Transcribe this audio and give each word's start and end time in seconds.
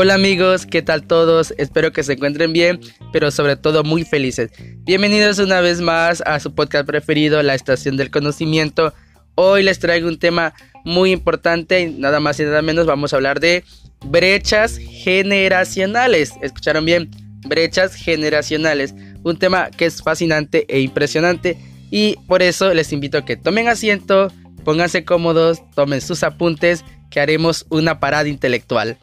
Hola 0.00 0.14
amigos, 0.14 0.64
¿qué 0.64 0.80
tal 0.80 1.08
todos? 1.08 1.52
Espero 1.58 1.90
que 1.90 2.04
se 2.04 2.12
encuentren 2.12 2.52
bien, 2.52 2.78
pero 3.12 3.32
sobre 3.32 3.56
todo 3.56 3.82
muy 3.82 4.04
felices. 4.04 4.52
Bienvenidos 4.84 5.40
una 5.40 5.60
vez 5.60 5.80
más 5.80 6.22
a 6.24 6.38
su 6.38 6.54
podcast 6.54 6.86
preferido, 6.86 7.42
La 7.42 7.56
Estación 7.56 7.96
del 7.96 8.12
Conocimiento. 8.12 8.94
Hoy 9.34 9.64
les 9.64 9.80
traigo 9.80 10.06
un 10.06 10.20
tema 10.20 10.54
muy 10.84 11.10
importante, 11.10 11.92
nada 11.98 12.20
más 12.20 12.38
y 12.38 12.44
nada 12.44 12.62
menos 12.62 12.86
vamos 12.86 13.12
a 13.12 13.16
hablar 13.16 13.40
de 13.40 13.64
brechas 14.06 14.78
generacionales. 14.78 16.34
¿Escucharon 16.42 16.84
bien? 16.84 17.10
Brechas 17.48 17.96
generacionales. 17.96 18.94
Un 19.24 19.36
tema 19.36 19.68
que 19.72 19.86
es 19.86 20.00
fascinante 20.00 20.64
e 20.68 20.78
impresionante 20.78 21.58
y 21.90 22.14
por 22.28 22.42
eso 22.42 22.72
les 22.72 22.92
invito 22.92 23.18
a 23.18 23.24
que 23.24 23.36
tomen 23.36 23.66
asiento, 23.66 24.30
pónganse 24.64 25.04
cómodos, 25.04 25.58
tomen 25.74 26.00
sus 26.00 26.22
apuntes, 26.22 26.84
que 27.10 27.18
haremos 27.18 27.66
una 27.68 27.98
parada 27.98 28.28
intelectual. 28.28 28.96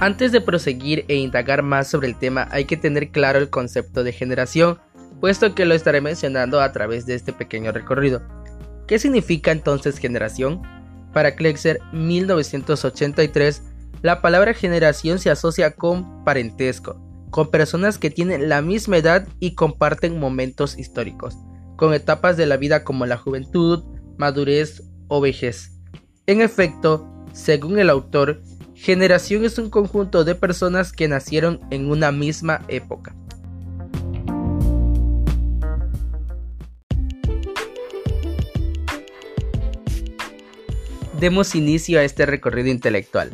Antes 0.00 0.32
de 0.32 0.40
proseguir 0.40 1.04
e 1.08 1.16
indagar 1.16 1.62
más 1.62 1.88
sobre 1.88 2.08
el 2.08 2.18
tema 2.18 2.48
hay 2.50 2.64
que 2.64 2.78
tener 2.78 3.10
claro 3.10 3.38
el 3.38 3.50
concepto 3.50 4.02
de 4.02 4.12
generación, 4.12 4.78
puesto 5.20 5.54
que 5.54 5.66
lo 5.66 5.74
estaré 5.74 6.00
mencionando 6.00 6.62
a 6.62 6.72
través 6.72 7.04
de 7.04 7.14
este 7.14 7.34
pequeño 7.34 7.70
recorrido. 7.70 8.22
¿Qué 8.86 8.98
significa 8.98 9.52
entonces 9.52 9.98
generación? 9.98 10.62
Para 11.12 11.36
Klexer 11.36 11.80
1983, 11.92 13.62
la 14.00 14.22
palabra 14.22 14.54
generación 14.54 15.18
se 15.18 15.28
asocia 15.28 15.72
con 15.72 16.24
parentesco, 16.24 16.98
con 17.28 17.50
personas 17.50 17.98
que 17.98 18.08
tienen 18.08 18.48
la 18.48 18.62
misma 18.62 18.96
edad 18.96 19.28
y 19.38 19.54
comparten 19.54 20.18
momentos 20.18 20.78
históricos, 20.78 21.36
con 21.76 21.92
etapas 21.92 22.38
de 22.38 22.46
la 22.46 22.56
vida 22.56 22.84
como 22.84 23.04
la 23.04 23.18
juventud, 23.18 23.84
madurez 24.16 24.82
o 25.08 25.20
vejez. 25.20 25.78
En 26.26 26.40
efecto, 26.40 27.06
según 27.34 27.78
el 27.78 27.90
autor, 27.90 28.40
Generación 28.82 29.44
es 29.44 29.58
un 29.58 29.68
conjunto 29.68 30.24
de 30.24 30.34
personas 30.34 30.90
que 30.90 31.06
nacieron 31.06 31.60
en 31.70 31.90
una 31.90 32.12
misma 32.12 32.64
época. 32.68 33.14
Demos 41.20 41.54
inicio 41.54 42.00
a 42.00 42.04
este 42.04 42.24
recorrido 42.24 42.70
intelectual. 42.70 43.30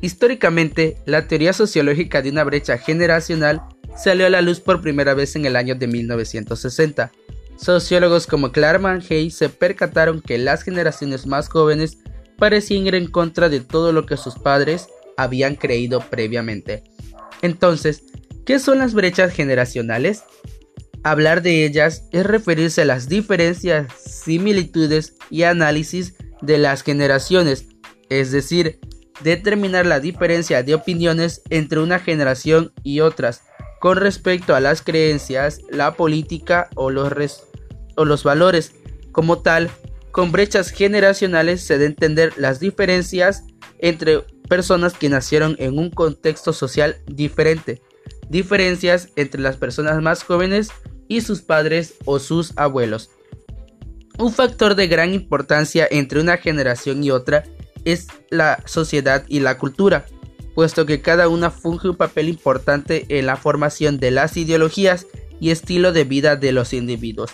Históricamente, 0.00 0.96
la 1.04 1.28
teoría 1.28 1.52
sociológica 1.52 2.22
de 2.22 2.30
una 2.30 2.44
brecha 2.44 2.78
generacional 2.78 3.60
salió 3.94 4.24
a 4.24 4.30
la 4.30 4.40
luz 4.40 4.60
por 4.60 4.80
primera 4.80 5.12
vez 5.12 5.36
en 5.36 5.44
el 5.44 5.56
año 5.56 5.74
de 5.74 5.86
1960. 5.86 7.12
Sociólogos 7.58 8.26
como 8.26 8.52
Clarman 8.52 9.02
Hay 9.10 9.30
se 9.30 9.50
percataron 9.50 10.22
que 10.22 10.38
las 10.38 10.62
generaciones 10.62 11.26
más 11.26 11.50
jóvenes 11.50 11.98
parecían 12.38 12.86
ir 12.86 12.94
en 12.94 13.08
contra 13.08 13.48
de 13.48 13.60
todo 13.60 13.92
lo 13.92 14.06
que 14.06 14.16
sus 14.16 14.36
padres 14.36 14.88
habían 15.16 15.56
creído 15.56 16.00
previamente. 16.00 16.84
Entonces, 17.42 18.04
¿qué 18.46 18.58
son 18.58 18.78
las 18.78 18.94
brechas 18.94 19.32
generacionales? 19.32 20.22
Hablar 21.02 21.42
de 21.42 21.66
ellas 21.66 22.04
es 22.12 22.24
referirse 22.24 22.82
a 22.82 22.86
las 22.86 23.08
diferencias, 23.08 23.92
similitudes 24.00 25.16
y 25.30 25.42
análisis 25.42 26.14
de 26.40 26.58
las 26.58 26.82
generaciones, 26.82 27.66
es 28.08 28.30
decir, 28.32 28.80
determinar 29.22 29.86
la 29.86 30.00
diferencia 30.00 30.62
de 30.62 30.74
opiniones 30.74 31.42
entre 31.50 31.80
una 31.80 31.98
generación 31.98 32.72
y 32.82 33.00
otras 33.00 33.42
con 33.80 33.96
respecto 33.96 34.54
a 34.54 34.60
las 34.60 34.82
creencias, 34.82 35.60
la 35.70 35.94
política 35.94 36.68
o 36.74 36.90
los, 36.90 37.12
o 37.96 38.04
los 38.04 38.24
valores. 38.24 38.72
Como 39.12 39.38
tal, 39.38 39.70
con 40.18 40.32
brechas 40.32 40.70
generacionales 40.70 41.60
se 41.62 41.74
debe 41.74 41.90
entender 41.90 42.32
las 42.36 42.58
diferencias 42.58 43.44
entre 43.78 44.22
personas 44.48 44.94
que 44.94 45.08
nacieron 45.08 45.54
en 45.60 45.78
un 45.78 45.90
contexto 45.90 46.52
social 46.52 46.96
diferente, 47.06 47.80
diferencias 48.28 49.10
entre 49.14 49.40
las 49.40 49.56
personas 49.56 50.02
más 50.02 50.24
jóvenes 50.24 50.70
y 51.06 51.20
sus 51.20 51.42
padres 51.42 51.94
o 52.04 52.18
sus 52.18 52.52
abuelos. 52.56 53.10
Un 54.18 54.32
factor 54.32 54.74
de 54.74 54.88
gran 54.88 55.14
importancia 55.14 55.86
entre 55.88 56.20
una 56.20 56.36
generación 56.36 57.04
y 57.04 57.12
otra 57.12 57.44
es 57.84 58.08
la 58.28 58.60
sociedad 58.66 59.24
y 59.28 59.38
la 59.38 59.56
cultura, 59.56 60.04
puesto 60.56 60.84
que 60.84 61.00
cada 61.00 61.28
una 61.28 61.52
funge 61.52 61.90
un 61.90 61.96
papel 61.96 62.28
importante 62.28 63.06
en 63.08 63.26
la 63.26 63.36
formación 63.36 64.00
de 64.00 64.10
las 64.10 64.36
ideologías 64.36 65.06
y 65.38 65.50
estilo 65.50 65.92
de 65.92 66.02
vida 66.02 66.34
de 66.34 66.50
los 66.50 66.72
individuos. 66.72 67.30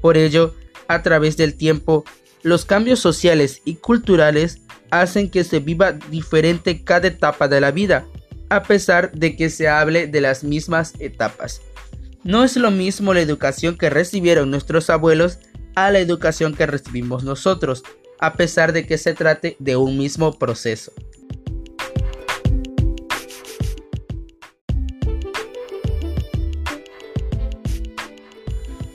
Por 0.00 0.16
ello, 0.16 0.52
a 0.88 1.02
través 1.02 1.36
del 1.36 1.54
tiempo, 1.54 2.04
los 2.44 2.66
cambios 2.66 3.00
sociales 3.00 3.62
y 3.64 3.76
culturales 3.76 4.60
hacen 4.90 5.30
que 5.30 5.44
se 5.44 5.60
viva 5.60 5.92
diferente 5.92 6.84
cada 6.84 7.08
etapa 7.08 7.48
de 7.48 7.60
la 7.60 7.70
vida, 7.70 8.06
a 8.50 8.62
pesar 8.62 9.12
de 9.12 9.34
que 9.34 9.48
se 9.48 9.66
hable 9.66 10.06
de 10.06 10.20
las 10.20 10.44
mismas 10.44 10.92
etapas. 10.98 11.62
No 12.22 12.44
es 12.44 12.56
lo 12.56 12.70
mismo 12.70 13.14
la 13.14 13.22
educación 13.22 13.78
que 13.78 13.88
recibieron 13.88 14.50
nuestros 14.50 14.90
abuelos 14.90 15.38
a 15.74 15.90
la 15.90 16.00
educación 16.00 16.54
que 16.54 16.66
recibimos 16.66 17.24
nosotros, 17.24 17.82
a 18.20 18.34
pesar 18.34 18.74
de 18.74 18.86
que 18.86 18.98
se 18.98 19.14
trate 19.14 19.56
de 19.58 19.76
un 19.76 19.96
mismo 19.96 20.38
proceso. 20.38 20.92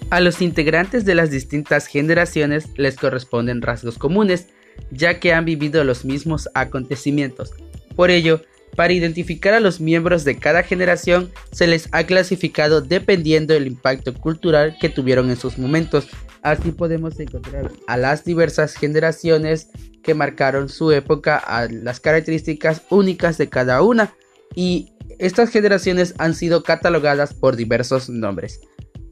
A 0.09 0.21
los 0.21 0.41
integrantes 0.41 1.05
de 1.05 1.13
las 1.13 1.29
distintas 1.29 1.85
generaciones 1.85 2.67
les 2.77 2.95
corresponden 2.95 3.61
rasgos 3.61 3.99
comunes, 3.99 4.47
ya 4.89 5.19
que 5.19 5.33
han 5.33 5.45
vivido 5.45 5.83
los 5.83 6.03
mismos 6.03 6.49
acontecimientos. 6.55 7.51
Por 7.95 8.09
ello, 8.09 8.41
para 8.75 8.93
identificar 8.93 9.53
a 9.53 9.59
los 9.59 9.79
miembros 9.79 10.23
de 10.23 10.37
cada 10.39 10.63
generación 10.63 11.31
se 11.51 11.67
les 11.67 11.89
ha 11.91 12.05
clasificado 12.05 12.81
dependiendo 12.81 13.53
del 13.53 13.67
impacto 13.67 14.13
cultural 14.13 14.77
que 14.79 14.89
tuvieron 14.89 15.29
en 15.29 15.37
sus 15.37 15.57
momentos. 15.57 16.07
Así 16.41 16.71
podemos 16.71 17.19
encontrar 17.19 17.71
a 17.87 17.97
las 17.97 18.23
diversas 18.23 18.75
generaciones 18.75 19.67
que 20.01 20.13
marcaron 20.13 20.69
su 20.69 20.91
época, 20.91 21.37
a 21.37 21.67
las 21.67 21.99
características 21.99 22.83
únicas 22.89 23.37
de 23.37 23.49
cada 23.49 23.81
una 23.81 24.13
y 24.55 24.93
estas 25.19 25.49
generaciones 25.49 26.15
han 26.17 26.33
sido 26.33 26.63
catalogadas 26.63 27.33
por 27.33 27.55
diversos 27.57 28.09
nombres. 28.09 28.61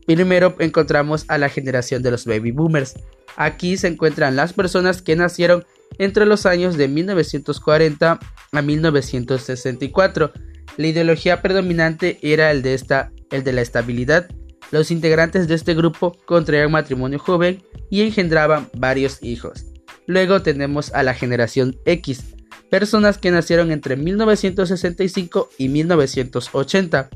Primero 0.07 0.55
encontramos 0.59 1.25
a 1.27 1.37
la 1.37 1.49
generación 1.49 2.01
de 2.01 2.11
los 2.11 2.25
baby 2.25 2.51
boomers. 2.51 2.95
Aquí 3.35 3.75
se 3.75 3.87
encuentran 3.87 4.37
las 4.37 4.53
personas 4.53 5.01
que 5.01 5.17
nacieron 5.17 5.65
entre 5.99 6.25
los 6.25 6.45
años 6.45 6.77
de 6.77 6.87
1940 6.87 8.19
a 8.53 8.61
1964. 8.61 10.31
La 10.77 10.87
ideología 10.87 11.41
predominante 11.41 12.19
era 12.21 12.51
el 12.51 12.61
de, 12.61 12.73
esta, 12.73 13.11
el 13.31 13.43
de 13.43 13.51
la 13.51 13.61
estabilidad. 13.61 14.29
Los 14.71 14.91
integrantes 14.91 15.49
de 15.49 15.55
este 15.55 15.75
grupo 15.75 16.17
contraían 16.25 16.71
matrimonio 16.71 17.19
joven 17.19 17.61
y 17.89 18.01
engendraban 18.01 18.69
varios 18.77 19.21
hijos. 19.21 19.65
Luego 20.05 20.41
tenemos 20.41 20.93
a 20.93 21.03
la 21.03 21.13
generación 21.13 21.75
X, 21.83 22.23
personas 22.69 23.17
que 23.17 23.31
nacieron 23.31 23.71
entre 23.71 23.97
1965 23.97 25.49
y 25.57 25.67
1980. 25.67 27.09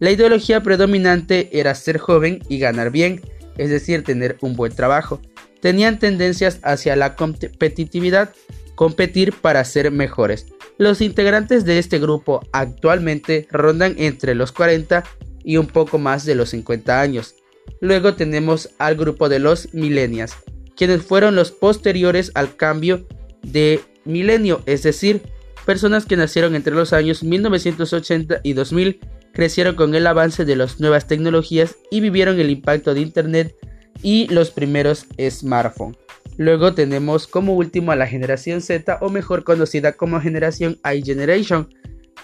La 0.00 0.10
ideología 0.10 0.62
predominante 0.62 1.50
era 1.52 1.74
ser 1.74 1.98
joven 1.98 2.42
y 2.48 2.58
ganar 2.58 2.90
bien, 2.90 3.20
es 3.58 3.68
decir, 3.68 4.02
tener 4.02 4.38
un 4.40 4.56
buen 4.56 4.74
trabajo. 4.74 5.20
Tenían 5.60 5.98
tendencias 5.98 6.58
hacia 6.62 6.96
la 6.96 7.16
competitividad, 7.16 8.32
competir 8.74 9.34
para 9.34 9.62
ser 9.62 9.90
mejores. 9.90 10.46
Los 10.78 11.02
integrantes 11.02 11.66
de 11.66 11.78
este 11.78 11.98
grupo 11.98 12.40
actualmente 12.52 13.46
rondan 13.50 13.94
entre 13.98 14.34
los 14.34 14.52
40 14.52 15.04
y 15.44 15.58
un 15.58 15.66
poco 15.66 15.98
más 15.98 16.24
de 16.24 16.34
los 16.34 16.48
50 16.48 16.98
años. 16.98 17.34
Luego 17.82 18.14
tenemos 18.14 18.70
al 18.78 18.96
grupo 18.96 19.28
de 19.28 19.38
los 19.38 19.74
millennials, 19.74 20.34
quienes 20.76 21.02
fueron 21.02 21.34
los 21.34 21.50
posteriores 21.50 22.32
al 22.34 22.56
cambio 22.56 23.06
de 23.42 23.80
milenio, 24.06 24.62
es 24.64 24.82
decir, 24.82 25.20
personas 25.66 26.06
que 26.06 26.16
nacieron 26.16 26.54
entre 26.54 26.74
los 26.74 26.94
años 26.94 27.22
1980 27.22 28.40
y 28.42 28.54
2000 28.54 29.00
crecieron 29.32 29.74
con 29.74 29.94
el 29.94 30.06
avance 30.06 30.44
de 30.44 30.56
las 30.56 30.80
nuevas 30.80 31.06
tecnologías 31.06 31.76
y 31.90 32.00
vivieron 32.00 32.40
el 32.40 32.50
impacto 32.50 32.94
de 32.94 33.00
Internet 33.00 33.54
y 34.02 34.26
los 34.28 34.50
primeros 34.50 35.06
smartphones. 35.30 35.98
Luego 36.36 36.74
tenemos 36.74 37.26
como 37.26 37.54
último 37.54 37.92
a 37.92 37.96
la 37.96 38.06
generación 38.06 38.62
Z 38.62 38.98
o 39.00 39.10
mejor 39.10 39.44
conocida 39.44 39.92
como 39.92 40.20
generación 40.20 40.78
iGeneration. 40.90 41.68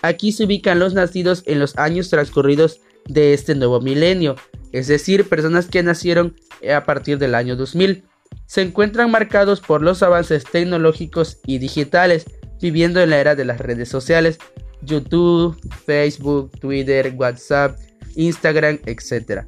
Aquí 0.02 0.32
se 0.32 0.44
ubican 0.44 0.78
los 0.78 0.94
nacidos 0.94 1.42
en 1.46 1.58
los 1.58 1.76
años 1.76 2.08
transcurridos 2.08 2.80
de 3.06 3.34
este 3.34 3.54
nuevo 3.54 3.80
milenio, 3.80 4.36
es 4.72 4.86
decir, 4.86 5.28
personas 5.28 5.66
que 5.66 5.82
nacieron 5.82 6.34
a 6.74 6.84
partir 6.84 7.18
del 7.18 7.34
año 7.34 7.56
2000. 7.56 8.04
Se 8.46 8.62
encuentran 8.62 9.10
marcados 9.10 9.60
por 9.60 9.82
los 9.82 10.02
avances 10.02 10.44
tecnológicos 10.44 11.38
y 11.46 11.58
digitales, 11.58 12.24
viviendo 12.60 13.00
en 13.00 13.10
la 13.10 13.18
era 13.18 13.34
de 13.34 13.44
las 13.44 13.60
redes 13.60 13.88
sociales, 13.88 14.38
YouTube, 14.86 15.56
Facebook, 15.84 16.50
Twitter, 16.58 17.12
WhatsApp, 17.16 17.78
Instagram, 18.14 18.78
etc. 18.86 19.42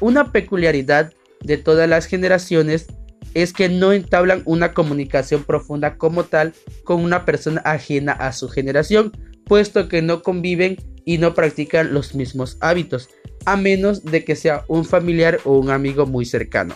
Una 0.00 0.32
peculiaridad 0.32 1.12
de 1.42 1.56
todas 1.56 1.88
las 1.88 2.06
generaciones 2.06 2.86
es 3.34 3.52
que 3.52 3.68
no 3.68 3.92
entablan 3.92 4.42
una 4.44 4.72
comunicación 4.74 5.44
profunda 5.44 5.96
como 5.96 6.24
tal 6.24 6.52
con 6.84 7.02
una 7.02 7.24
persona 7.24 7.60
ajena 7.64 8.12
a 8.12 8.32
su 8.32 8.48
generación, 8.48 9.12
puesto 9.44 9.88
que 9.88 10.02
no 10.02 10.22
conviven 10.22 10.76
y 11.04 11.18
no 11.18 11.34
practican 11.34 11.94
los 11.94 12.14
mismos 12.14 12.56
hábitos, 12.60 13.08
a 13.46 13.56
menos 13.56 14.04
de 14.04 14.24
que 14.24 14.36
sea 14.36 14.64
un 14.68 14.84
familiar 14.84 15.38
o 15.44 15.58
un 15.58 15.70
amigo 15.70 16.06
muy 16.06 16.24
cercano. 16.24 16.74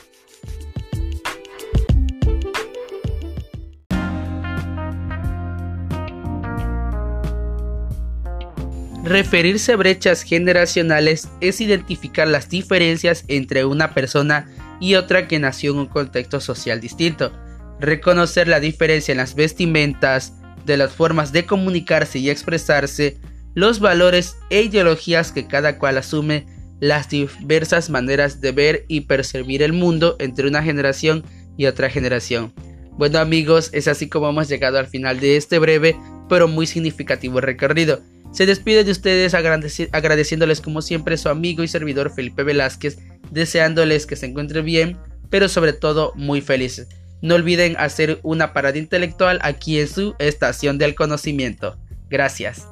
Referirse 9.05 9.75
a 9.75 9.77
brechas 9.77 10.23
generacionales 10.23 11.29
es 11.43 11.61
identificar 11.61 12.27
las 12.27 12.49
diferencias 12.49 13.25
entre 13.29 13.67
una 13.67 13.93
persona 13.93 14.49
y 14.81 14.95
otra 14.95 15.29
que 15.29 15.39
nació 15.39 15.73
en 15.73 15.81
un 15.81 15.87
contexto 15.87 16.41
social 16.41 16.81
distinto. 16.81 17.31
Reconocer 17.79 18.49
la 18.49 18.61
diferencia 18.61 19.13
en 19.13 19.19
las 19.19 19.35
vestimentas, 19.35 20.33
de 20.65 20.79
las 20.79 20.93
formas 20.93 21.33
de 21.33 21.45
comunicarse 21.45 22.19
y 22.19 22.31
expresarse, 22.31 23.19
los 23.55 23.79
valores 23.79 24.37
e 24.49 24.63
ideologías 24.63 25.33
que 25.33 25.47
cada 25.47 25.79
cual 25.79 25.99
asume, 25.99 26.47
las 26.81 27.11
diversas 27.11 27.91
maneras 27.91 28.41
de 28.41 28.53
ver 28.53 28.85
y 28.89 29.03
percibir 29.03 29.63
el 29.63 29.75
mundo 29.75 30.17
entre 30.19 30.49
una 30.49 30.63
generación 30.63 31.25
y 31.59 31.67
otra 31.67 31.91
generación. 31.91 32.55
Bueno 32.93 33.19
amigos, 33.19 33.69
es 33.75 33.87
así 33.87 34.09
como 34.09 34.31
hemos 34.31 34.49
llegado 34.49 34.79
al 34.79 34.87
final 34.87 35.21
de 35.21 35.37
este 35.37 35.59
breve 35.59 35.95
pero 36.27 36.49
muy 36.49 36.67
significativo 36.67 37.43
recorrido. 37.43 38.01
Se 38.35 38.47
despide 38.47 38.83
de 38.83 38.91
ustedes 38.91 39.33
agradeciéndoles 39.33 40.61
como 40.61 40.83
siempre 40.83 41.17
su 41.17 41.29
amigo 41.29 41.63
y 41.63 41.69
servidor 41.69 42.13
Felipe 42.13 42.43
Velázquez, 42.43 42.99
deseándoles 43.31 44.07
que 44.07 44.17
se 44.17 44.27
encuentren 44.27 44.65
bien, 44.65 44.99
pero 45.31 45.49
sobre 45.49 45.73
todo 45.73 46.13
muy 46.17 46.41
felices. 46.41 46.89
No 47.23 47.37
olviden 47.37 47.77
hacer 47.79 48.19
una 48.25 48.53
parada 48.53 48.77
intelectual 48.77 49.39
aquí 49.43 49.79
en 49.79 49.87
su 49.87 50.17
estación 50.19 50.79
del 50.79 50.97
conocimiento. 50.97 51.79
Gracias. 52.11 52.67